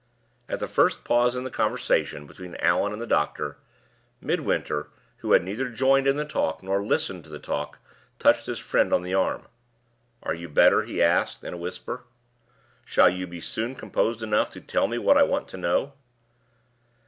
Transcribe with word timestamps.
At 0.49 0.59
the 0.59 0.67
first 0.67 1.03
pause 1.03 1.35
in 1.35 1.43
the 1.43 1.51
conversation 1.51 2.25
between 2.25 2.55
Allan 2.55 2.91
and 2.91 2.99
the 2.99 3.05
doctor, 3.05 3.57
Midwinter, 4.19 4.89
who 5.17 5.33
had 5.33 5.43
neither 5.43 5.69
joined 5.69 6.07
in 6.07 6.15
the 6.17 6.25
talk 6.25 6.63
nor 6.63 6.83
listened 6.83 7.23
to 7.25 7.29
the 7.29 7.37
talk, 7.37 7.77
touched 8.17 8.47
his 8.47 8.57
friend 8.57 8.93
on 8.93 9.03
the 9.03 9.13
arm. 9.13 9.45
"Are 10.23 10.33
you 10.33 10.49
better?" 10.49 10.81
he 10.81 11.03
asked, 11.03 11.43
in 11.43 11.53
a 11.53 11.57
whisper. 11.57 12.05
"Shall 12.83 13.09
you 13.11 13.39
soon 13.41 13.75
be 13.75 13.79
composed 13.79 14.23
enough 14.23 14.49
to 14.53 14.59
tell 14.61 14.87
me 14.87 14.97
what 14.97 15.19
I 15.19 15.21
want 15.21 15.47
to 15.49 15.57
know?" 15.57 15.93